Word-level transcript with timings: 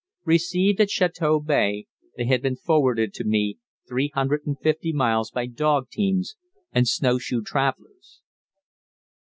Received 0.25 0.81
at 0.81 0.89
Chateau 0.89 1.39
Bay, 1.39 1.85
they 2.17 2.25
had 2.25 2.41
been 2.41 2.55
forwarded 2.55 3.13
to 3.13 3.23
me 3.23 3.59
three 3.87 4.11
hundred 4.15 4.47
and 4.47 4.57
fifty 4.59 4.91
miles 4.91 5.29
by 5.29 5.45
dog 5.45 5.89
teams 5.91 6.37
and 6.71 6.87
snowshoe 6.87 7.43
travellers. 7.43 8.19